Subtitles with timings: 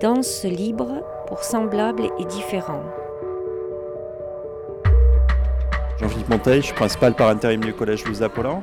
[0.00, 2.82] Danse libre pour semblables et différents.
[5.98, 8.60] Jean-Philippe Monteil, je suis principal par intérim du collège Louis Apollin.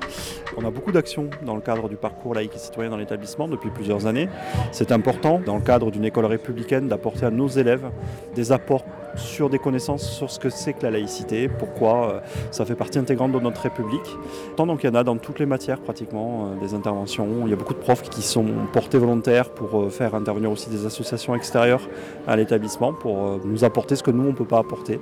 [0.55, 3.71] On a beaucoup d'actions dans le cadre du parcours laïque et citoyen dans l'établissement depuis
[3.71, 4.29] plusieurs années.
[4.71, 7.89] C'est important, dans le cadre d'une école républicaine, d'apporter à nos élèves
[8.35, 8.85] des apports
[9.15, 12.19] sur des connaissances sur ce que c'est que la laïcité, pourquoi euh,
[12.51, 14.17] ça fait partie intégrante de notre République.
[14.57, 17.27] Donc il y en a dans toutes les matières pratiquement, euh, des interventions.
[17.45, 20.69] Il y a beaucoup de profs qui sont portés volontaires pour euh, faire intervenir aussi
[20.69, 21.87] des associations extérieures
[22.27, 24.99] à l'établissement pour nous apporter ce que nous on ne peut pas apporter.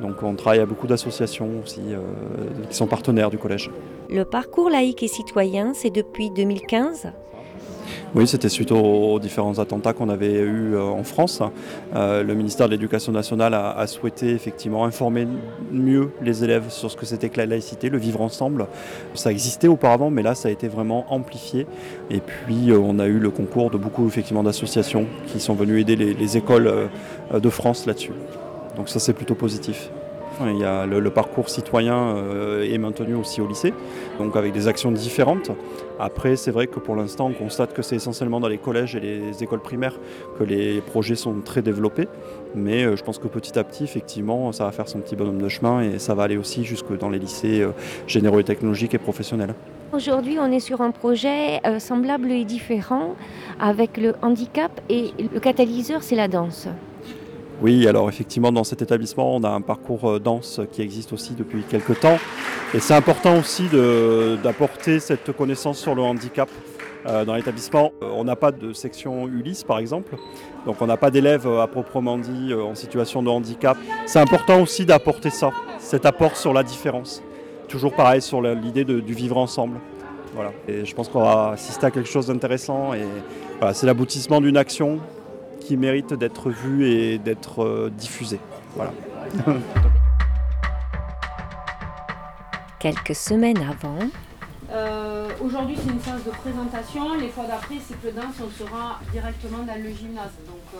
[0.00, 1.82] Donc on travaille à beaucoup d'associations aussi
[2.68, 3.70] qui sont partenaires du collège.
[4.10, 7.12] Le parcours laïque et citoyen, c'est depuis 2015
[8.14, 11.42] oui, c'était suite aux, différents attentats qu'on avait eus euh, en France.
[11.94, 15.26] Euh, le ministère de l'Éducation nationale a, souhaité effectivement informer
[15.70, 18.66] mieux les élèves sur ce que c'était que la laïcité, le vivre ensemble.
[19.14, 21.66] Ça existait auparavant, mais là, ça a été vraiment amplifié.
[22.10, 25.80] Et puis, euh, on a eu le concours de beaucoup effectivement d'associations qui sont venues
[25.80, 26.70] aider les écoles
[27.32, 28.12] de France là-dessus.
[28.76, 29.90] Donc ça, c'est plutôt positif.
[30.50, 33.72] Il y a le, parcours citoyen euh, est maintenu aussi au lycée,
[34.18, 35.50] donc avec des actions différentes.
[35.98, 39.00] Après, c'est vrai que pour l'instant, on constate que c'est essentiellement dans les collèges et
[39.00, 39.98] les écoles primaires
[40.38, 42.08] que les projets sont très développés.
[42.54, 45.40] Mais euh, je pense que petit à petit, effectivement, ça va faire son petit bonhomme
[45.40, 47.70] de chemin et ça va aller aussi jusque dans les lycées euh,
[48.06, 49.54] généraux et technologiques et professionnels.
[49.92, 53.14] Aujourd'hui, on est sur un projet semblable et différent
[53.60, 56.66] avec le handicap et le catalyseur, c'est la danse.
[57.62, 61.34] Oui, alors effectivement, dans cet établissement, on a un parcours euh, danse qui existe aussi
[61.34, 62.18] depuis quelques temps.
[62.74, 63.68] Et c'est important aussi
[64.42, 66.48] d'apporter cette connaissance sur le handicap
[67.06, 67.92] euh, dans l'établissement.
[68.02, 70.16] Euh, on n'a pas de section Ulysse, par exemple.
[70.66, 73.76] Donc on n'a pas d'élèves à proprement dit en situation de handicap.
[74.06, 77.22] C'est important aussi d'apporter ça, cet apport sur la différence.
[77.68, 79.78] Toujours pareil sur l'idée du vivre ensemble.
[80.34, 80.50] Voilà.
[80.66, 82.92] Et je pense qu'on va assister à quelque chose d'intéressant.
[82.92, 83.04] Et
[83.72, 84.98] c'est l'aboutissement d'une action
[85.62, 88.40] qui mérite d'être vu et d'être euh, diffusé.
[88.76, 88.92] Voilà.
[92.78, 93.98] Quelques semaines avant.
[94.70, 97.14] Euh, aujourd'hui, c'est une séance de présentation.
[97.14, 100.32] Les fois d'après, c'est que danse, on sera directement dans le gymnase.
[100.46, 100.78] Donc, euh,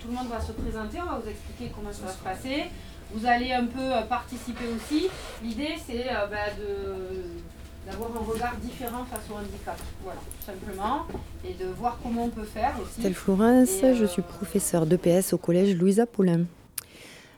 [0.00, 2.70] tout le monde va se présenter, on va vous expliquer comment ça va se passer.
[3.14, 5.08] Vous allez un peu participer aussi.
[5.42, 7.42] L'idée, c'est bah, de
[7.86, 11.06] d'avoir un regard différent face au handicap, voilà, tout simplement,
[11.44, 13.00] et de voir comment on peut faire aussi.
[13.00, 16.44] Stella Florence, je suis euh, professeure d'EPS au collège Louisa Poulain.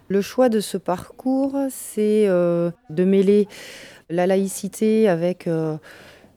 [0.08, 3.48] Le choix de ce parcours, c'est euh, de mêler
[4.10, 5.78] la laïcité avec euh,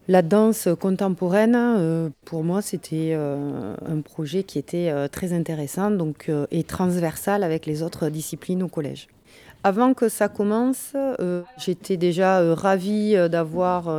[0.08, 2.14] la danse contemporaine.
[2.24, 8.08] pour moi, c'était un projet qui était très intéressant donc, et transversal avec les autres
[8.08, 9.10] disciplines au collège.
[9.64, 13.90] Avant que ça commence, euh, j'étais déjà euh, ravie euh, d'avoir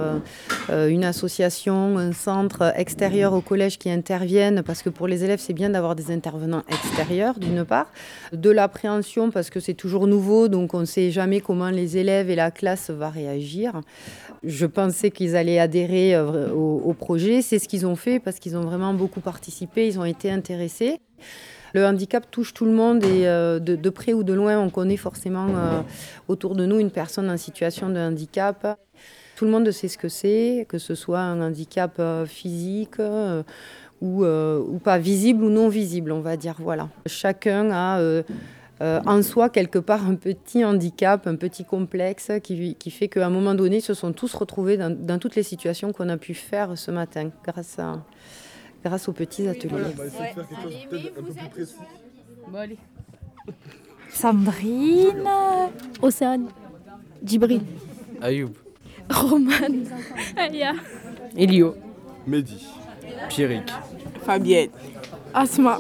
[0.71, 5.53] une association, un centre extérieur au collège qui interviennent, parce que pour les élèves, c'est
[5.53, 7.87] bien d'avoir des intervenants extérieurs, d'une part.
[8.33, 12.31] De l'appréhension, parce que c'est toujours nouveau, donc on ne sait jamais comment les élèves
[12.31, 13.81] et la classe vont réagir.
[14.45, 17.43] Je pensais qu'ils allaient adhérer au, au projet.
[17.43, 21.01] C'est ce qu'ils ont fait, parce qu'ils ont vraiment beaucoup participé, ils ont été intéressés.
[21.75, 24.97] Le handicap touche tout le monde et euh, de, près ou de loin, on connaît
[24.97, 25.81] forcément euh,
[26.29, 28.79] autour de nous une personne en situation de handicap.
[29.37, 32.97] Tout le monde sait ce que c'est, que ce soit un handicap euh, physique
[34.01, 34.25] ou,
[34.83, 36.57] pas visible ou non visible, on va dire.
[36.59, 36.89] Voilà.
[37.07, 38.23] Chacun a
[38.81, 43.31] en soi quelque part un petit handicap, un petit complexe qui, qui fait qu'à un
[43.31, 46.33] moment donné, ils se sont tous retrouvés dans, dans toutes les situations qu'on a pu
[46.33, 48.05] faire ce matin grâce à
[48.89, 49.95] grâce aux petits ateliers.
[54.11, 55.29] Sandrine,
[56.03, 56.49] Océane,
[57.23, 57.61] Djibril,
[58.23, 58.53] Ayoub,
[59.11, 59.85] Roman,
[60.37, 60.73] Aya,
[61.37, 61.77] Elio,
[62.27, 62.67] Mehdi,
[63.29, 63.71] Pierrick,
[64.25, 64.71] Fabienne,
[65.35, 65.79] Asma,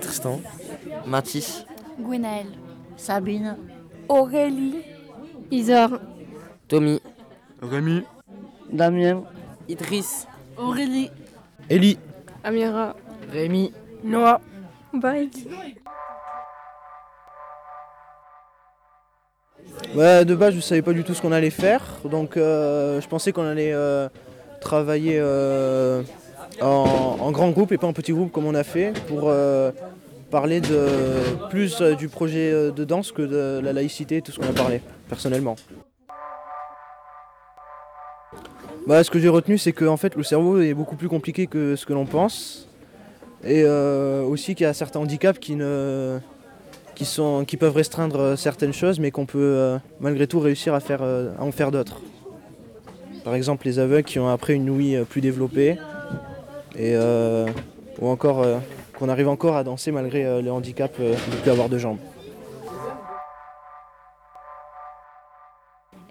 [0.00, 0.40] Tristan,
[1.06, 1.64] Mathis,
[1.98, 2.46] Gwenaël,
[2.96, 3.56] Sabine,
[4.08, 4.82] Aurélie,
[5.50, 5.98] Isor,
[6.68, 7.00] Tommy,
[7.62, 8.02] Rémi,
[8.70, 9.24] Damien,
[9.68, 10.26] Idriss,
[10.58, 11.10] Aurélie,
[11.70, 11.98] Elie.
[12.44, 12.94] Amira,
[13.32, 13.72] Rémi,
[14.04, 14.40] Noah,
[14.92, 15.48] Baïk.
[19.94, 21.82] de base, je ne savais pas du tout ce qu'on allait faire.
[22.04, 24.08] Donc, euh, je pensais qu'on allait euh,
[24.60, 26.02] travailler euh,
[26.60, 29.32] en, grand groupe et pas en petit groupe comme on a fait pour
[30.30, 30.86] parler de
[31.48, 35.56] plus du projet de danse que de la laïcité, tout ce qu'on a parlé personnellement.
[38.86, 41.76] Bah, ce que j'ai retenu, c'est que fait, le cerveau est beaucoup plus compliqué que
[41.76, 42.68] ce que l'on pense.
[43.44, 46.18] Et euh, aussi qu'il y a certains handicaps qui, ne,
[46.94, 50.80] qui, sont, qui peuvent restreindre certaines choses, mais qu'on peut euh, malgré tout réussir à,
[50.80, 52.00] faire, euh, à en faire d'autres.
[53.24, 55.78] Par exemple, les aveugles qui ont après une ouïe plus développée,
[56.76, 56.94] et,
[58.00, 58.44] ou encore
[58.98, 61.78] qu'on arrive encore à danser malgré euh, le handicap euh, de ne plus avoir de
[61.78, 61.98] jambes.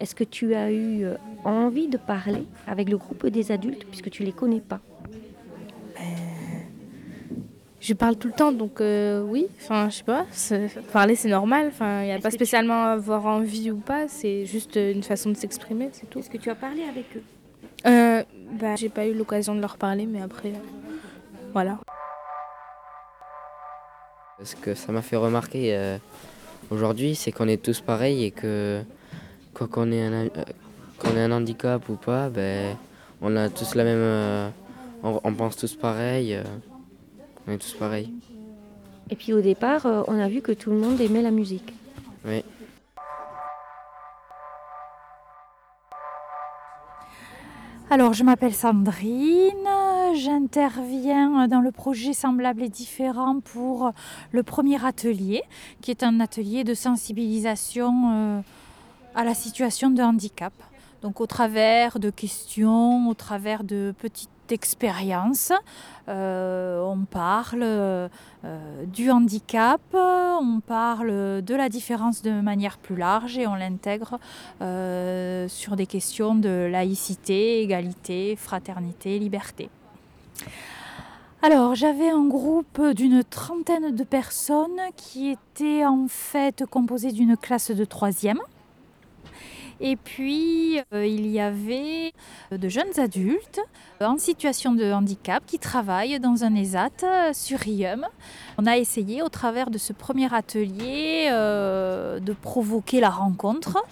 [0.04, 1.16] Est-ce que tu as eu euh,
[1.46, 4.82] envie de parler avec le groupe des adultes puisque tu les connais pas?
[7.80, 9.48] Je parle tout le temps, donc euh, oui.
[9.62, 10.26] Enfin, je sais pas.
[10.32, 11.68] c'est- Parler, c'est normal.
[11.70, 14.10] Enfin, il n'y a pas tu- spécialement à avoir envie ou pas.
[14.10, 16.20] C'est juste une façon de s'exprimer, c'est tout.
[16.20, 17.24] Est-ce que tu as parlé avec eux?
[17.88, 18.24] Euh,
[18.60, 20.98] bah, j'ai pas eu l'occasion de leur parler, mais après, euh,
[21.54, 21.78] voilà.
[24.44, 25.98] Ce que ça m'a fait remarquer euh,
[26.72, 28.82] aujourd'hui, c'est qu'on est tous pareils et que
[29.54, 30.30] quoi qu'on ait, un, euh,
[31.00, 32.76] qu'on ait un handicap ou pas, ben,
[33.22, 33.98] on a tous la même.
[33.98, 34.50] euh,
[35.04, 36.36] on, on pense tous pareil.
[36.36, 36.44] euh,
[37.48, 38.12] on est tous pareils.
[39.10, 41.74] Et puis au départ, euh, on a vu que tout le monde aimait la musique.
[42.26, 42.44] Oui.
[47.90, 49.68] Alors, je m'appelle Sandrine,
[50.16, 53.92] j'interviens dans le projet Semblable et Différent pour
[54.32, 55.44] le premier atelier,
[55.82, 58.42] qui est un atelier de sensibilisation euh,
[59.16, 60.54] à la situation de handicap.
[61.02, 65.52] Donc, au travers de questions, au travers de petites expériences,
[66.08, 68.08] euh, on parle euh,
[68.88, 74.18] du handicap, on parle de la différence de manière plus large et on l'intègre
[74.62, 79.70] euh, sur des questions de laïcité, égalité, fraternité, liberté.
[81.42, 87.72] Alors, j'avais un groupe d'une trentaine de personnes qui était en fait composé d'une classe
[87.72, 88.40] de troisième.
[89.86, 92.14] Et puis, euh, il y avait
[92.54, 93.60] de jeunes adultes
[94.00, 98.08] en situation de handicap qui travaillent dans un ESAT sur Rium.
[98.58, 103.84] On a essayé au travers de ce premier atelier euh, de provoquer la rencontre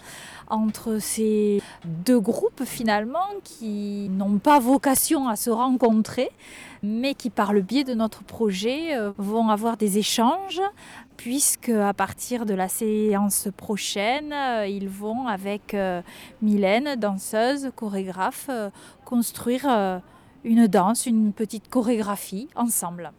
[0.48, 6.30] entre ces deux groupes finalement qui n'ont pas vocation à se rencontrer,
[6.82, 10.60] mais qui par le biais de notre projet euh, vont avoir des échanges,
[11.16, 16.02] puisque à partir de la séance prochaine, euh, ils vont avec euh,
[16.40, 18.50] Mylène, danseuse, chorégraphe,
[19.04, 20.00] construire
[20.44, 23.12] une danse, une petite chorégraphie ensemble.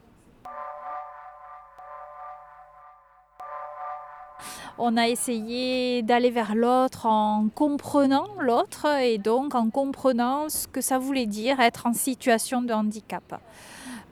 [4.79, 10.81] On a essayé d'aller vers l'autre en comprenant l'autre et donc en comprenant ce que
[10.81, 13.39] ça voulait dire être en situation de handicap.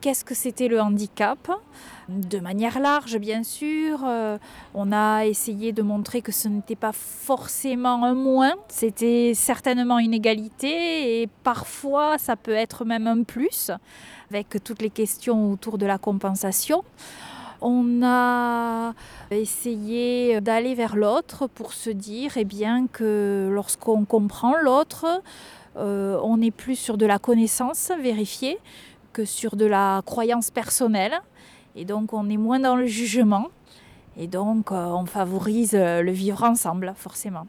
[0.02, 1.52] Qu'est-ce que c'était le handicap?
[2.10, 4.02] De manière large, bien sûr.
[4.04, 4.38] Euh,
[4.74, 10.14] on a essayé de montrer que ce n'était pas forcément un moins, c'était certainement une
[10.14, 13.72] égalité et parfois ça peut être même un plus,
[14.30, 16.84] avec toutes les questions autour de la compensation.
[17.62, 18.94] On a
[19.30, 25.22] essayé d'aller vers l'autre pour se dire eh bien, que lorsqu'on comprend l'autre,
[25.78, 28.58] euh, on est plus sur de la connaissance vérifiée
[29.14, 31.22] que sur de la croyance personnelle.
[31.76, 33.48] Et donc on est moins dans le jugement.
[34.18, 37.46] Et donc euh, on favorise le vivre ensemble, forcément.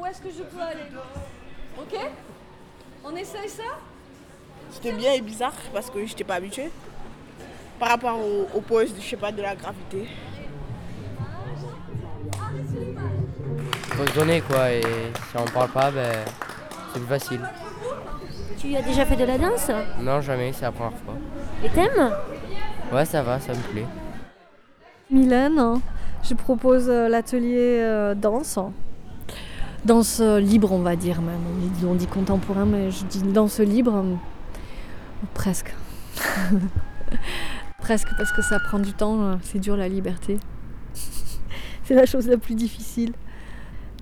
[0.00, 0.86] Où est-ce que je peux aller
[1.78, 1.98] Ok
[3.04, 3.62] On essaye ça
[4.70, 6.70] C'était bien et bizarre parce que je n'étais pas habituée.
[7.78, 10.08] Par rapport au, au poids, je sais pas, de la gravité.
[13.90, 16.24] Faut se donner quoi, et si on parle pas, ben,
[16.92, 17.40] c'est plus facile.
[18.58, 19.70] Tu as déjà fait de la danse
[20.00, 21.14] Non, jamais, c'est la première fois.
[21.64, 22.12] Et t'aimes
[22.92, 23.86] Ouais, ça va, ça me plaît.
[25.10, 25.80] Mylène,
[26.22, 28.58] je propose euh, l'atelier euh, danse.
[29.86, 31.38] Danse libre, on va dire même.
[31.54, 33.94] On dit, on dit contemporain, mais je dis danse libre.
[33.94, 34.14] euh,
[35.34, 35.74] Presque.
[37.78, 40.38] Presque parce que ça prend du temps, euh, c'est dur la liberté.
[41.84, 43.12] c'est la chose la plus difficile.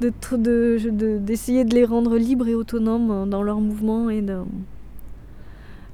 [0.01, 4.09] De tr- de- de- D'essayer de, les rendre libres et autonomes euh, dans leurs mouvements
[4.11, 4.25] et.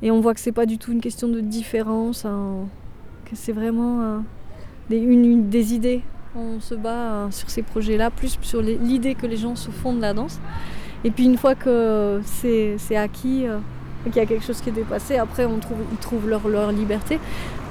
[0.02, 2.52] Et on voit que c'est pas du tout une question de différence, hein,
[3.26, 4.22] que c'est vraiment
[4.90, 6.02] une- des idées.
[6.36, 9.92] On se bat euh, sur ces projets-là, plus sur l'idée que les gens se font
[9.92, 10.38] de la danse.
[11.02, 13.58] Et puis une fois que c'est acquis, euh,
[14.04, 17.18] qu'il y a quelque chose qui est dépassé, après on trouve, ils trouvent leur, liberté.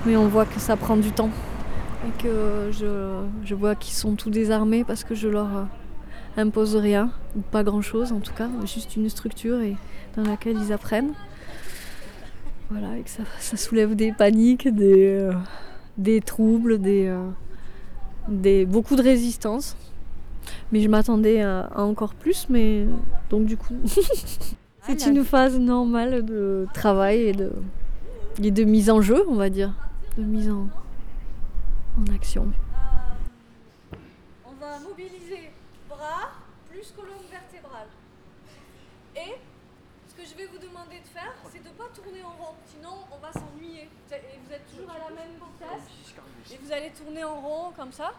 [0.06, 1.30] Mais on voit que ça prend du temps.
[2.06, 5.64] Et que je, vois qu'ils sont tout désarmés parce que je leur euh,
[6.36, 9.58] impose rien, ou pas grand-chose en tout cas, juste une structure
[10.18, 11.14] dans laquelle ils apprennent.
[12.70, 17.12] Voilà, et que ça, soulève des paniques, des, troubles, des,
[18.30, 19.76] des, beaucoup de résistance.
[20.72, 22.86] Mais je m'attendais à, à encore plus, mais
[23.30, 23.76] donc du coup,
[24.84, 27.52] c'est une phase normale de travail et de,
[28.42, 29.74] et de mise en jeu, on va dire,
[30.18, 30.68] de mise en,
[32.00, 32.48] en action.
[33.92, 35.52] On on va mobiliser
[35.88, 36.32] bras
[36.70, 37.88] plus colonne vertébrale.
[39.16, 39.36] Et
[40.08, 42.56] ce que je vais vous demander de faire, c'est de ne pas tourner en rond,
[42.66, 43.90] sinon on va s'ennuyer.
[44.12, 45.88] Et vous êtes toujours à la même vitesse
[46.52, 48.14] et vous allez tourner en rond comme ça.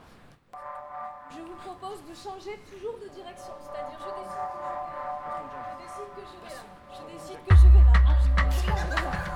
[1.30, 4.10] Je vous propose de changer toujours de direction, c'est-à-dire je
[5.82, 6.62] décide que je vais là.
[6.92, 7.92] Je décide que je vais là.
[8.36, 9.29] Que je vais là.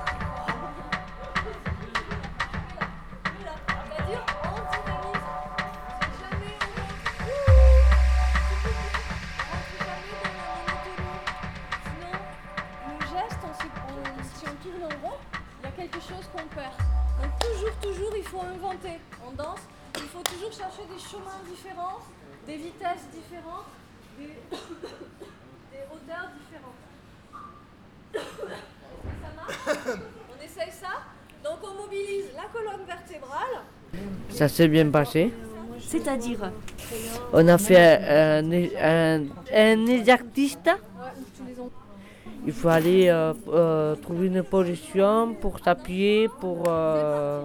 [15.75, 16.73] Quelque chose qu'on perd.
[17.21, 18.99] Donc toujours, toujours, il faut inventer.
[19.25, 19.59] En danse,
[19.95, 21.99] il faut toujours chercher des chemins différents,
[22.47, 23.65] des vitesses différentes,
[24.17, 24.25] des,
[25.71, 26.81] des hauteurs différentes.
[28.13, 29.97] Ça marche
[30.31, 31.01] On essaye ça
[31.43, 33.63] Donc on mobilise la colonne vertébrale.
[34.29, 35.33] Ça s'est bien passé?
[35.79, 36.51] C'est-à-dire?
[37.31, 40.57] On a fait un, un, un exercice?
[42.45, 46.63] Il faut aller euh, euh, trouver une position pour s'appuyer, pour...
[46.67, 47.43] euh,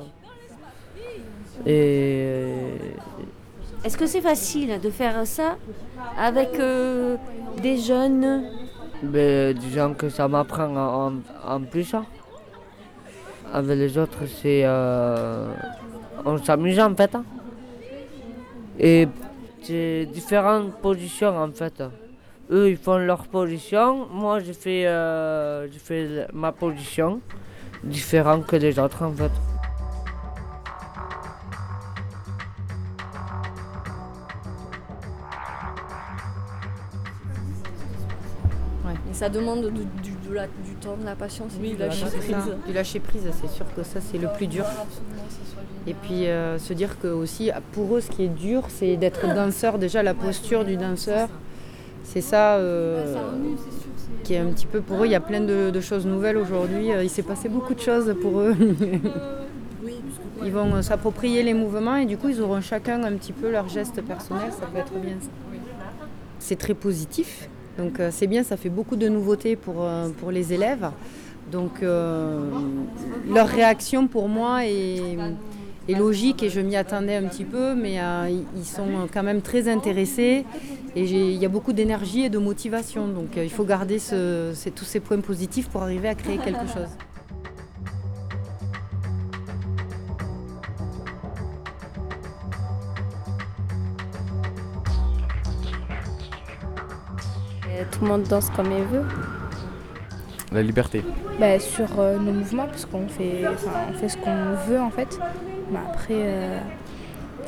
[1.66, 2.74] et
[3.84, 5.56] Est-ce que c'est facile de faire ça
[6.18, 6.50] avec
[7.62, 8.44] des jeunes?
[9.02, 11.12] Ben, disons que ça m'apprend en,
[11.46, 11.94] en- plus.
[11.94, 12.04] hein.
[13.52, 14.66] Avec les autres, c'est...
[16.26, 17.14] on s'amuse en fait.
[17.14, 17.24] hein.
[18.78, 19.08] Et
[19.62, 21.82] c'est différentes positions en fait.
[22.50, 24.06] Eux, ils font leur position.
[24.10, 27.20] Moi, je fais, euh, je fais ma position.
[27.84, 29.30] Différente que les autres en fait.
[39.10, 41.76] Et ça demande du, du- de la- du temps, de la patience et Oui, du
[41.78, 42.30] lâcher prise.
[42.30, 42.44] ça.
[42.66, 44.64] Du lâcher prise, c'est sûr que ça c'est le plus dur.
[45.86, 49.26] Et puis euh, se dire que aussi pour eux ce qui est dur c'est d'être
[49.34, 51.28] danseur, déjà la posture du danseur.
[52.12, 53.14] C'est ça euh,
[54.24, 56.90] qui est un petit peu pour eux, il y a plein de, choses nouvelles aujourd'hui.
[56.90, 58.56] Euh, Il s'est passé beaucoup de choses pour eux.
[60.42, 63.68] Ils vont s'approprier les mouvements et du coup ils auront chacun un petit peu leur
[63.68, 65.16] geste personnel, ça peut être bien.
[66.38, 69.86] C'est très positif, donc euh, c'est bien, ça fait beaucoup de nouveautés pour,
[70.32, 70.90] les élèves.
[71.52, 75.18] Donc leur réaction pour moi est,
[75.88, 79.40] est logique et je m'y attendais un petit peu, mais euh, ils- sont quand même
[79.42, 80.44] très intéressés
[80.94, 83.08] et il y a beaucoup d'énergie et de motivation.
[83.08, 86.38] Donc euh, il faut garder ce- ces- tous ces points positifs pour arriver à créer
[86.38, 86.88] quelque chose.
[97.68, 99.04] Et tout le monde danse comme il veut.
[100.52, 101.04] La liberté.
[101.38, 104.90] Bah, sur euh, nos mouvements, parce qu'on fait, enfin, on fait ce qu'on veut en
[104.90, 105.18] fait.
[105.70, 106.58] Bah, après, euh,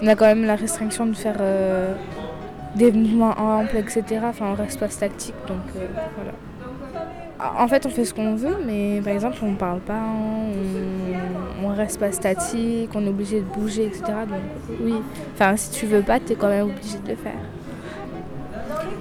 [0.00, 1.94] on a quand même la restriction de faire euh,
[2.76, 4.20] des mouvements amples, etc.
[4.24, 5.86] Enfin, on reste pas statique, donc euh,
[6.16, 6.32] voilà.
[7.58, 11.74] En fait, on fait ce qu'on veut, mais par exemple, on parle pas, on, on
[11.74, 14.04] reste pas statique, on est obligé de bouger, etc.
[14.28, 14.94] Donc oui,
[15.34, 17.32] enfin, si tu veux pas, tu es quand même obligé de le faire.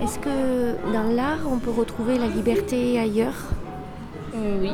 [0.02, 3.50] Est-ce que dans l'art, on peut retrouver la liberté ailleurs?
[4.34, 4.72] Oui.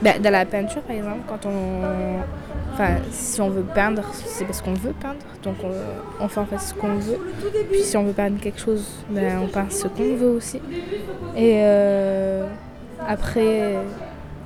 [0.00, 2.20] Ben, dans la peinture, par exemple, quand on.
[2.78, 5.24] Enfin, si on veut peindre, c'est parce qu'on veut peindre.
[5.42, 5.54] Donc,
[6.20, 7.18] on, fait en fait ce qu'on veut.
[7.70, 10.60] Puis, si on veut peindre quelque chose, ben, on peint ce qu'on veut aussi.
[11.34, 12.46] Et euh,
[13.08, 13.76] après,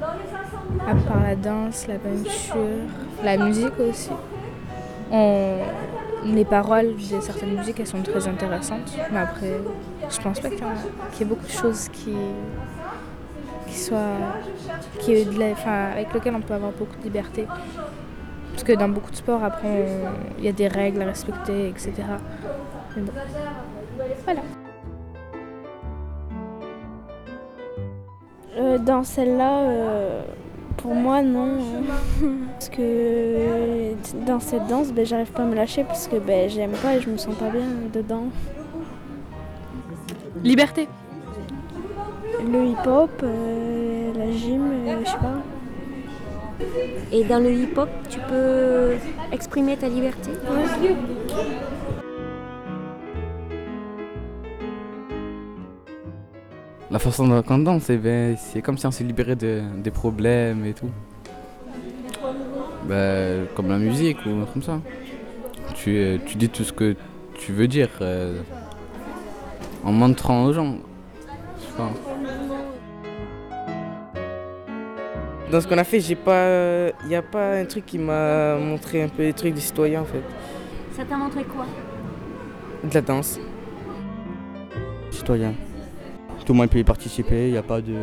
[0.01, 2.55] à part la danse, la peinture,
[3.25, 4.11] la musique aussi,
[6.25, 8.97] les paroles de certaines musiques, elles sont très intéressantes.
[9.11, 9.59] Mais après,
[10.09, 10.59] je pense pas qu'il
[11.19, 12.15] y, ait beaucoup de choses qui
[15.01, 15.17] qui
[15.67, 17.47] avec lequel on peut avoir beaucoup de liberté
[18.71, 19.87] que dans beaucoup de sports après
[20.39, 21.93] il y a des règles à respecter etc
[22.97, 23.13] Mais bon.
[24.25, 24.43] voilà
[28.61, 30.23] Euh, dans celle-là, euh,
[30.77, 31.59] pour moi, non.
[32.53, 33.95] parce que
[34.27, 37.01] dans cette danse, ben, j'arrive pas à me lâcher parce que ben, j'aime pas et
[37.01, 38.25] je me sens pas bien dedans.
[40.43, 40.89] Liberté.
[42.45, 45.43] Le hip-hop, euh, la gym, je sais pas.
[47.13, 48.95] Et dans le hip-hop, tu peux
[49.33, 50.31] exprimer ta liberté
[56.91, 59.93] La façon dont on danse, eh ben, c'est comme si on s'est libéré de- des
[59.93, 60.91] problèmes et tout.
[62.89, 64.81] Ben, comme la musique ou comme ça.
[65.75, 66.97] Tu, euh, tu dis tout ce que
[67.35, 68.41] tu veux dire euh,
[69.85, 70.79] en montrant aux gens.
[75.51, 78.57] Dans ce qu'on a fait, j'ai pas, il n'y a pas un truc qui m'a
[78.57, 80.23] montré un peu les trucs des citoyens en fait.
[80.93, 81.67] Ça t'a montré quoi?
[82.85, 83.41] De la danse.
[85.11, 85.53] Citoyen.
[86.47, 87.95] Tout le monde peut y participer, il n'y a pas de.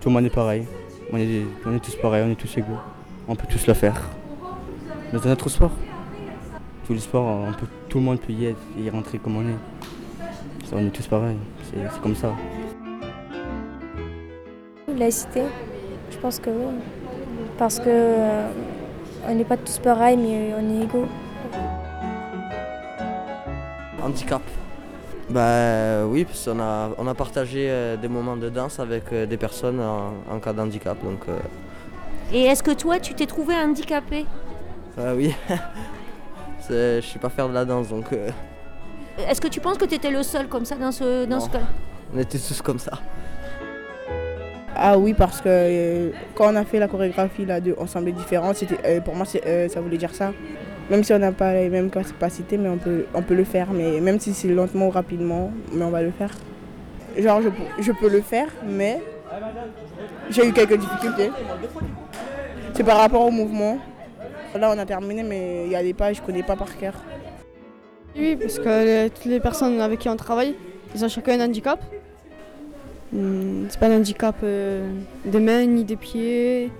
[0.00, 0.66] Tout le monde est pareil.
[1.12, 2.78] On est, on est tous pareils, on est tous égaux.
[3.28, 4.00] On peut tous le faire.
[5.12, 5.72] Dans notre sport.
[6.86, 9.42] Tous les sports, on peut, tout le monde peut y être, y rentrer comme on
[9.42, 10.66] est.
[10.66, 12.34] Ça, on est tous pareils, c'est comme ça.
[14.88, 15.73] Laïcité, je
[16.24, 16.74] pense que oui.
[17.58, 18.48] Parce que euh,
[19.28, 21.06] on n'est pas tous pareils, mais on est égaux.
[24.02, 24.40] Handicap.
[25.28, 29.26] Bah oui, parce qu'on a, on a partagé euh, des moments de danse avec euh,
[29.26, 30.96] des personnes en, en cas d'handicap.
[31.04, 31.38] Donc euh,
[32.32, 34.24] Et est-ce que toi, tu t'es trouvé handicapé?
[34.96, 35.34] Oui,
[36.70, 38.30] je suis pas faire de la danse, donc euh,
[39.28, 41.50] Est-ce que tu penses que tu étais le seul comme ça dans ce, dans ce
[41.50, 41.66] cas
[42.14, 42.92] on était tous comme ça.
[44.86, 48.52] Ah oui, parce que euh, quand on a fait la chorégraphie là, de Ensemble différent,
[48.52, 50.34] c'était, euh, pour moi euh, ça voulait dire ça.
[50.90, 53.72] Même si on n'a pas les mêmes capacités, mais on peut, le faire.
[53.72, 56.32] Mais même si c'est lentement ou rapidement, mais on va le faire.
[57.16, 57.40] Genre,
[57.80, 59.00] je, peux- le faire, mais
[60.28, 61.30] j'ai eu quelques difficultés.
[62.74, 63.78] C'est par rapport au mouvement.
[64.54, 66.92] Là, on a terminé, mais il y a des pas, je connais pas par cœur.
[68.14, 70.54] Oui, parce que toutes les personnes avec qui on travaille,
[70.94, 71.80] ils ont chacun un handicap.
[73.14, 74.90] Hmm, C'est pas un handicap euh,
[75.24, 76.70] des mains ni des pieds,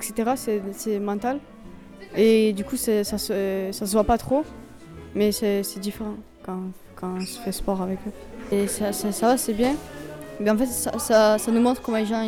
[0.00, 0.32] etc.
[0.36, 1.38] C'est- mental.
[2.16, 4.44] Et du coup, ça se, ça se voit pas trop,
[5.14, 6.14] mais c'est différent
[6.44, 6.60] quand,
[6.96, 8.12] quand on se fait sport avec eux.
[8.56, 9.74] Et ça, ça, va, c'est bien.
[10.40, 12.24] Mais en fait, ça, nous montre comment les gens,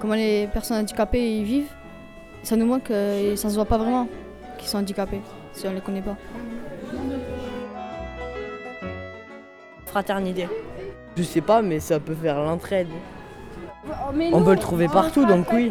[0.00, 1.70] comment les personnes handicapées ils vivent.
[2.42, 4.06] Ça nous montre que ça se voit pas vraiment
[4.58, 5.20] qu'ils sont handicapés
[5.52, 6.16] si on les connaît pas.
[9.86, 10.46] Fraternité.
[11.16, 12.88] Je sais pas, mais ça peut faire l'entraide.
[14.32, 15.70] On peut le trouver partout, donc oui.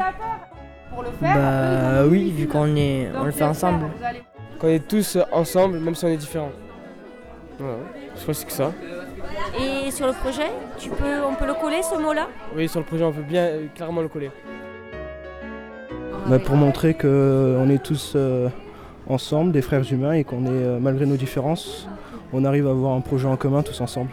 [1.22, 3.86] Bah oui, vu qu'on est, on le fait ensemble.
[4.60, 6.52] Qu'on est tous ensemble, même si on est différents.
[7.60, 7.78] Voilà,
[8.18, 8.72] je pense que c'est ça.
[9.60, 12.28] Et sur le projet, tu peux, on peut le coller ce mot-là?
[12.56, 14.32] Oui, sur le projet, on peut bien euh, clairement le coller.
[16.28, 18.50] Bah, pour montrer qu'on est tous euh,
[19.08, 21.88] ensemble, des frères humains, et qu'on est, euh, malgré nos différences,
[22.34, 24.10] on arrive à avoir un projet en commun tous ensemble.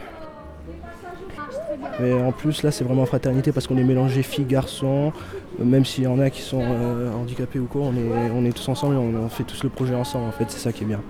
[2.01, 5.13] Mais en plus, là, c'est vraiment fraternité parce qu'on est mélangé filles, garçons,
[5.61, 8.45] euh, même s'il y en a qui sont euh, handicapés ou quoi, on est, on
[8.45, 10.73] est tous ensemble et on, on fait tous le projet ensemble, en fait, c'est ça
[10.73, 11.01] qui est bien.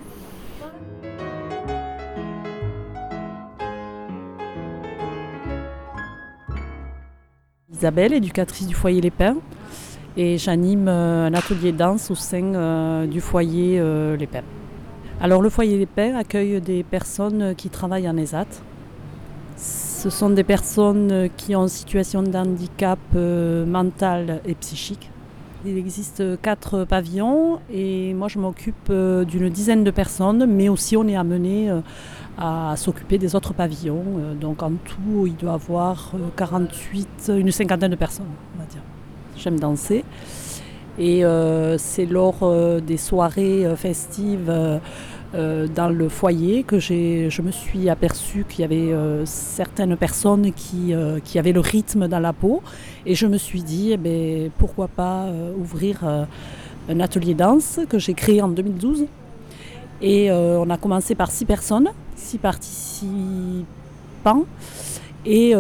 [7.73, 9.37] Isabelle, éducatrice du foyer Les Pins.
[10.17, 13.81] Et j'anime euh, un atelier danse au sein euh, du foyer
[14.19, 14.43] Les Pins.
[15.21, 18.47] Alors le foyer Les Pins accueille des personnes qui travaillent en ESAT.
[20.03, 25.09] Ce sont des personnes qui ont une situation de handicap euh, mental et psychique.
[25.65, 30.97] Il existe quatre pavillons et moi je m'occupe euh, d'une dizaine de personnes, mais aussi
[30.97, 31.83] on est amené euh,
[32.37, 34.03] à s'occuper des autres pavillons.
[34.19, 38.59] Euh, Donc en tout, il doit y avoir euh, 48, une cinquantaine de personnes, on
[38.59, 38.83] va dire.
[39.37, 40.05] J'aime danser.
[40.99, 44.51] Et euh, c'est lors euh, des soirées euh, festives
[45.35, 50.53] euh, dans le foyer que je me suis aperçue qu'il y avait euh, certaines personnes
[50.53, 52.63] qui, euh, qui avaient le rythme dans la peau.
[53.07, 55.27] Et je me suis dit, eh ben, pourquoi pas
[55.59, 56.05] ouvrir
[56.89, 59.07] un atelier danse que j'ai créé en 2012.
[60.03, 63.25] Et on a commencé par six personnes, six participants,
[65.25, 65.55] et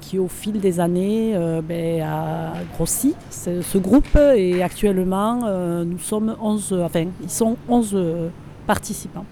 [0.00, 4.16] qui au fil des années ben, a grossi ce, groupe.
[4.36, 5.40] Et actuellement,
[5.84, 8.28] nous sommes 11, enfin, ils sont 11 euh,
[8.66, 9.26] participants.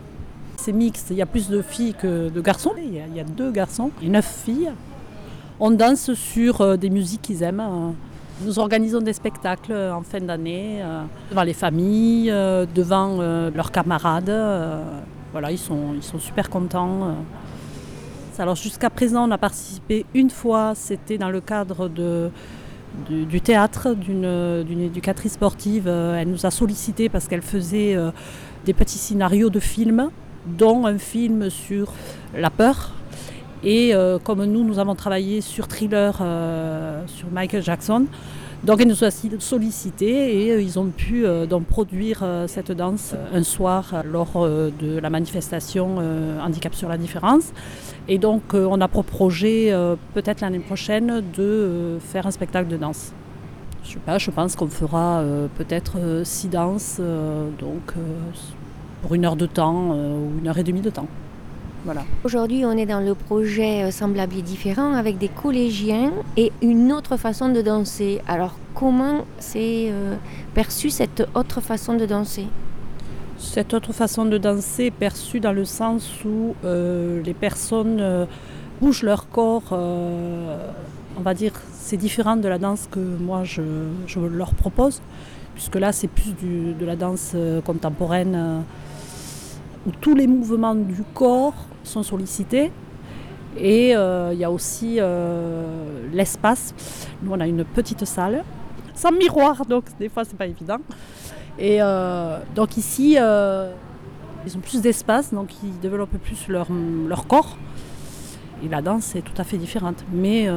[0.56, 2.72] C'est mixte, il y a plus de filles que de garçons.
[2.78, 4.70] Il y a, deux garçons et neuf filles.
[5.58, 7.60] On danse sur euh, des musiques qu'ils aiment.
[7.60, 7.90] euh.
[8.44, 12.28] Nous organisons des spectacles en fin d'année euh, devant les familles,
[12.74, 13.18] devant
[13.54, 14.32] leurs camarades.
[15.32, 17.14] Voilà, ils sont, ils sont super contents.
[18.38, 22.30] Alors jusqu'à présent, on a participé une fois, c'était dans le cadre de,
[23.08, 25.86] du, du théâtre d'une éducatrice sportive.
[25.86, 27.96] Elle nous a sollicité parce qu'elle faisait
[28.64, 30.10] des petits scénarios de films,
[30.46, 31.92] dont un film sur
[32.36, 32.92] la peur.
[33.64, 38.06] Et euh, comme nous, nous avons travaillé sur Thriller, euh, sur Michael Jackson,
[38.64, 41.24] donc elle nous a sollicité et euh, ils ont pu
[41.68, 45.98] produire cette danse un soir lors de la manifestation
[46.40, 47.52] Handicap sur la différence.
[48.08, 49.72] Et donc on a pour projet
[50.14, 53.12] peut-être l'année prochaine de faire un spectacle de danse.
[53.84, 57.94] Je sais pas, je pense qu'on fera euh, peut-être euh, six danses, euh, donc
[59.02, 61.08] pour une heure de temps ou une heure et demie de temps.
[61.84, 62.04] Voilà.
[62.22, 67.16] Aujourd'hui, on est dans le projet Semblable et différent avec des collégiens et une autre
[67.16, 68.22] façon de danser.
[68.28, 70.14] Alors, comment c'est euh,
[70.54, 72.46] perçu cette autre façon de danser?
[73.36, 78.28] Cette autre façon de danser est perçue dans le sens où les personnes
[78.80, 83.62] bougent leur corps, on va dire, c'est différent de la danse que moi je,
[84.20, 85.02] leur propose,
[85.54, 88.60] puisque là c'est plus de la danse euh, contemporaine euh,
[89.86, 92.70] où tous les mouvements du corps sont sollicités.
[93.58, 95.00] Et euh, il y a aussi
[96.12, 96.72] l'espace.
[97.22, 98.44] Nous on a une petite salle,
[98.94, 100.78] sans miroir, donc des fois c'est pas évident.
[101.58, 101.80] Et
[102.54, 106.68] donc ici, ils ont plus d'espace, donc ils développent plus leur,
[107.06, 107.58] leur corps.
[108.64, 110.48] Et la danse est tout à fait différente, mais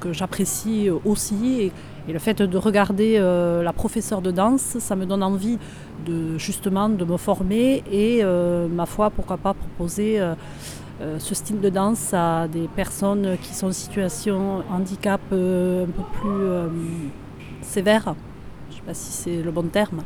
[0.00, 1.60] que j'apprécie aussi.
[1.60, 1.72] Et,
[2.12, 5.58] le fait de regarder euh, la professeure de danse, ça me donne envie
[6.04, 10.34] de justement de me former et euh, ma foi, pourquoi pas proposer euh,
[11.18, 16.48] ce style de danse à des personnes qui sont en situation handicap un peu plus
[17.62, 18.16] sévère
[18.70, 20.02] je ne sais pas si c'est le bon terme,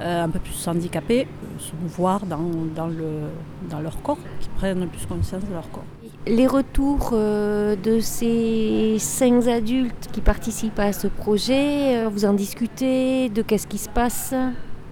[0.00, 1.26] un peu plus handicapés,
[1.58, 3.28] se mouvoir dans, dans, le,
[3.68, 5.84] dans leur corps, qui prennent plus conscience de leur corps.
[6.28, 12.34] Les retours euh, de ces cinq adultes qui participent à ce projet, euh, vous en
[12.34, 14.34] discutez, de qu'est-ce qui se passe?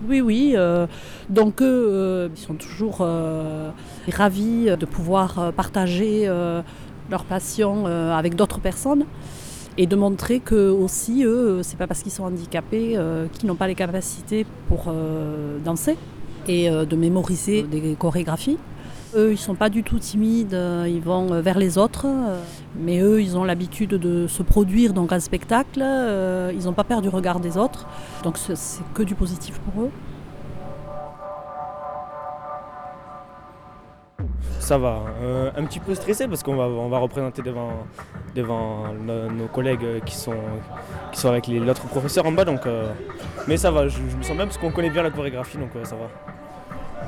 [0.08, 0.54] Oui, oui.
[0.56, 0.86] euh,
[1.28, 3.06] donc eux, ils sont toujours
[4.10, 6.26] ravis de pouvoir partager
[7.10, 9.04] leur passion avec d'autres personnes
[9.76, 12.98] et de montrer que aussi eux, c'est pas parce qu'ils sont handicapés
[13.32, 14.92] qu'ils n'ont pas les capacités pour
[15.64, 15.96] danser
[16.48, 18.58] et de mémoriser des chorégraphies.
[19.14, 22.38] Eux, ils sont pas du tout timides, euh, ils vont euh, vers les autres, euh,
[22.78, 25.82] mais eux, ils ont l'habitude de se produire donc un spectacle,
[26.52, 27.86] ils n'ont pas peur du regard des autres,
[28.24, 29.90] donc c'est que du positif pour eux.
[34.58, 35.02] Ça va.
[35.56, 37.70] Un petit peu stressé parce qu'on va, on va représenter devant,
[38.34, 40.34] devant no- nos collègues qui sont,
[41.12, 42.44] qui sont avec l'autre professeur en bas.
[42.44, 42.62] Donc,
[43.46, 45.94] mais ça va, je, me sens bien parce qu'on connaît bien la chorégraphie, donc ça
[45.94, 46.35] va.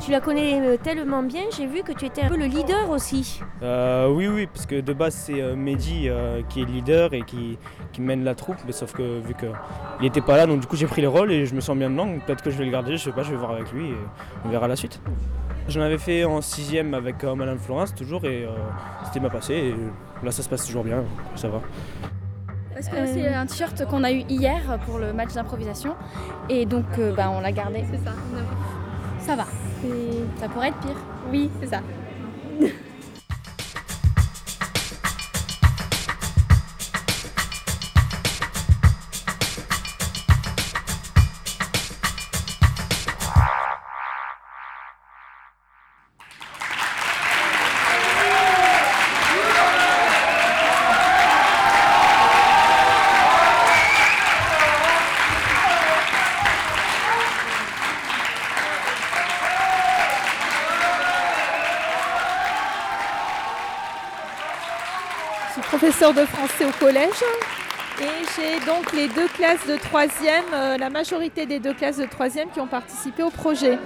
[0.00, 2.88] Tu la connais euh, tellement bien, j'ai vu que tu étais un peu le leader
[2.88, 3.40] aussi.
[3.62, 7.12] Euh, oui, oui, parce que de base c'est euh, Mehdi euh, qui est le leader
[7.12, 7.58] et qui,
[7.92, 9.50] qui mène la troupe, mais sauf que vu qu'il
[10.00, 11.90] n'était pas là, donc du coup j'ai pris le rôle et je me sens bien
[11.90, 13.70] dedans, donc peut-être que je vais le garder, je sais pas, je vais voir avec
[13.72, 13.96] lui et
[14.44, 15.00] on verra la suite.
[15.68, 18.50] J'en avais fait en sixième avec euh, Madame Florence toujours et euh,
[19.04, 19.74] c'était bien passé et
[20.24, 21.60] là ça se passe toujours bien, ça va.
[22.72, 25.96] Parce que c'est un t-shirt qu'on a eu hier pour le match d'improvisation.
[26.48, 27.82] Et donc, euh, bah, on l'a gardé?
[27.90, 28.12] C'est ça.
[29.18, 29.46] Ça va.
[30.40, 30.96] Ça pourrait être pire.
[31.30, 31.82] Oui, c'est ça.
[66.14, 67.22] De français au collège
[68.00, 72.06] et j'ai donc les deux classes de troisième, euh, la majorité des deux classes de
[72.06, 73.78] troisième qui ont participé au projet.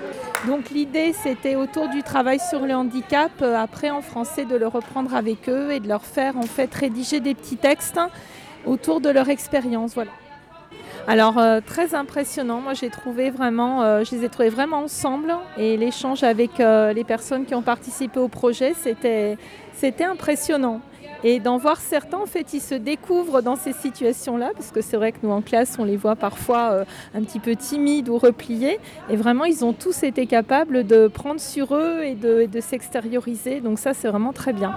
[0.46, 4.68] Donc l'idée c'était autour du travail sur le handicap, euh, après en français de le
[4.68, 7.98] reprendre avec eux et de leur faire en fait rédiger des petits textes
[8.66, 9.94] autour de leur expérience.
[9.94, 10.12] Voilà.
[11.08, 15.34] Alors euh, très impressionnant, moi j'ai trouvé vraiment, euh, je les ai trouvés vraiment ensemble
[15.58, 19.36] et l'échange avec euh, les personnes qui ont participé au projet, c'était
[19.74, 20.80] c'était impressionnant.
[21.24, 24.96] Et d'en voir certains, en fait, ils se découvrent dans ces situations-là, parce que c'est
[24.96, 26.84] vrai que nous en classe, on les voit parfois
[27.14, 31.40] un petit peu timides ou repliés, et vraiment, ils ont tous été capables de prendre
[31.40, 33.60] sur eux et de, s'extérioriser.
[33.60, 34.74] Donc ça, c'est vraiment très bien.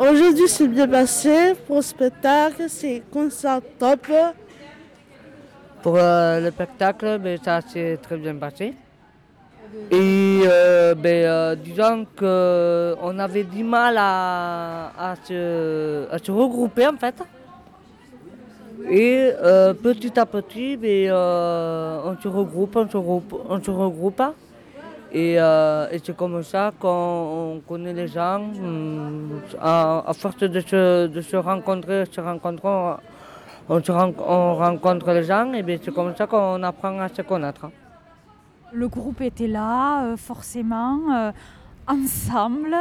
[0.00, 4.06] Aujourd'hui, c'est bien passé pour le spectacle, c'est concert top.
[5.82, 8.74] Pour euh, le spectacle, ben, ça s'est très bien passé.
[9.90, 16.86] Et euh, ben, euh, disons qu'on avait du mal à, à se, à se regrouper
[16.86, 17.16] en fait.
[18.88, 19.30] Et
[19.82, 24.22] petit à petit, ben, on se regroupe, on se regroupe, on se regroupe.
[25.12, 28.40] Et, et c'est comme ça qu'on on connaît les gens.
[28.40, 32.96] hum, À, à force de se, de se rencontrer, se rencontrer,
[33.68, 37.08] on, on se ren- on rencontre les gens et c'est comme ça qu'on apprend à
[37.08, 37.70] se connaître.
[38.72, 41.32] Le groupe était là, euh, forcément, euh,
[41.86, 42.74] ensemble.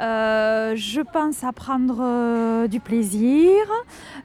[0.00, 3.54] Euh, je pense à prendre euh, du plaisir.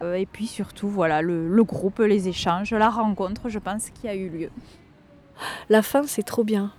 [0.02, 4.08] Euh, et puis surtout, voilà, le, le groupe, les échanges, la rencontre, je pense, qui
[4.08, 4.50] a eu lieu.
[5.70, 6.72] La fin, c'est trop bien.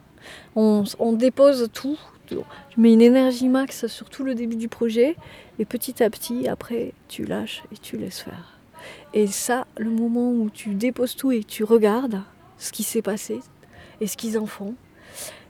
[0.56, 1.98] On, on dépose tout.
[2.26, 2.36] Tu
[2.80, 5.16] mets une énergie max sur tout le début du projet.
[5.58, 8.53] Et petit à petit, après, tu lâches et tu laisses faire.
[9.12, 12.22] Et ça, le moment où tu déposes tout et tu regardes
[12.58, 13.40] ce qui s'est passé,
[14.00, 14.74] et ce qu'ils en font,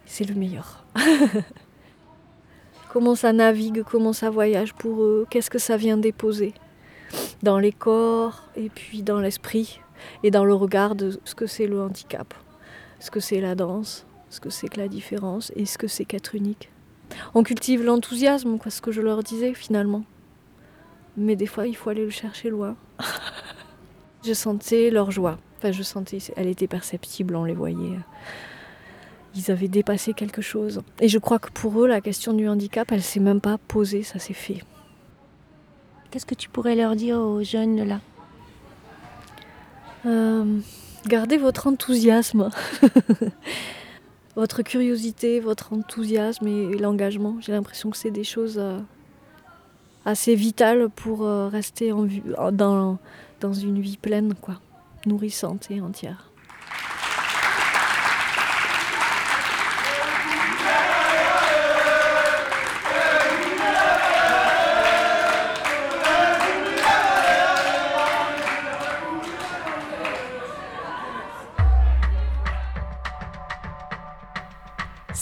[0.07, 0.85] c'est le meilleur.
[2.89, 6.55] comment ça navigue, comment ça voyage pour eux, qu'est-ce que ça vient déposer
[7.43, 9.81] dans les corps et puis dans l'esprit
[10.23, 12.35] et dans le regard de ce que c'est le handicap,
[13.01, 16.05] ce que c'est la danse, ce que c'est que la différence et ce que c'est
[16.05, 16.71] qu'être unique.
[17.35, 20.05] On cultive l'enthousiasme, ce que je leur disais finalement.
[21.17, 22.77] Mais des fois, il faut aller le chercher loin.
[24.25, 25.39] Je sentais leur joie.
[25.59, 27.99] Enfin, je sentais, elle était perceptible, on les voyait.
[29.35, 30.83] Ils avaient dépassé quelque chose.
[31.01, 34.03] Et je crois que pour eux, la question du handicap, elle s'est même pas posée,
[34.03, 34.63] ça s'est fait.
[36.11, 38.01] Qu'est-ce que tu pourrais leur dire aux jeunes là?
[40.07, 40.61] Euh,
[41.07, 42.49] Gardez votre enthousiasme,
[44.37, 47.37] votre curiosité, votre enthousiasme et l'engagement.
[47.41, 48.59] J'ai l'impression que c'est des choses
[50.05, 52.07] assez vitales pour euh, rester en,
[52.53, 52.99] dans,
[53.41, 54.61] dans une vie pleine, quoi,
[55.07, 56.31] nourrissante et entière.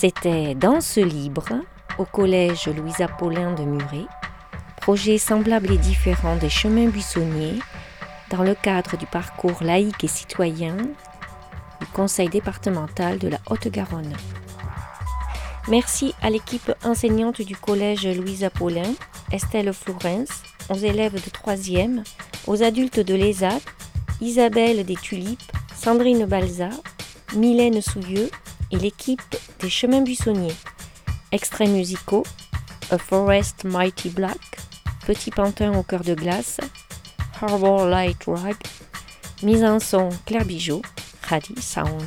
[0.03, 1.45] C'était Danse libre
[1.97, 4.07] au collège Louisa Paulin de Muret,
[4.83, 7.61] projet semblable et différent des chemins buissonniers
[8.31, 14.12] dans le cadre du parcours laïque et citoyen du conseil départemental de la Haute-Garonne.
[15.68, 18.92] Merci à l'équipe enseignante du collège Louisa Paulin,
[19.31, 22.05] Estelle Florence, aux élèves de 3e,
[22.49, 23.61] aux adultes de l'ESAT,
[24.21, 26.71] Isabelle des Tulipes, Sandrine Balza,
[27.37, 28.31] Mylène Souilleux
[28.73, 30.57] et l'équipe des Chemins Buissonniers.
[31.31, 32.25] Extraits musicaux
[32.90, 34.38] A Forest Mighty Black,
[35.06, 36.58] Petit Pantin au cœur de glace,
[37.40, 38.56] Harbor Light Rag,
[39.42, 40.80] mise en son Claire Bijou,
[41.28, 42.02] Radi Sound.